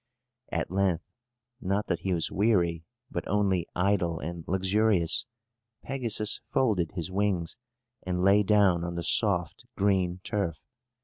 At 0.51 0.71
length 0.71 1.03
not 1.61 1.85
that 1.85 1.99
he 1.99 2.11
was 2.11 2.31
weary, 2.31 2.83
but 3.11 3.23
only 3.27 3.67
idle 3.75 4.17
and 4.19 4.43
luxurious 4.47 5.27
Pegasus 5.83 6.41
folded 6.49 6.93
his 6.93 7.11
wings, 7.11 7.55
and 8.01 8.19
lay 8.23 8.41
down 8.41 8.83
on 8.83 8.95
the 8.95 9.03
soft 9.03 9.63
green 9.77 10.19
turf. 10.23 10.55